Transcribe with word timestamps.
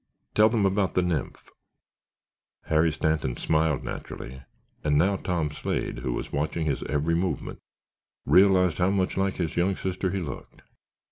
Tell 0.33 0.49
them 0.49 0.65
about 0.65 0.95
the 0.95 1.03
Nymph." 1.03 1.51
Harry 2.65 2.91
Stanton 2.91 3.37
smiled 3.37 3.83
naturally 3.83 4.41
and 4.83 4.97
now 4.97 5.17
Tom 5.17 5.51
Slade, 5.51 5.99
who 5.99 6.11
was 6.11 6.31
watching 6.33 6.65
his 6.65 6.81
every 6.89 7.13
movement, 7.13 7.59
realized 8.25 8.79
how 8.79 8.89
much 8.89 9.15
like 9.15 9.35
his 9.35 9.55
young 9.55 9.75
sister 9.75 10.09
he 10.09 10.19
looked. 10.21 10.63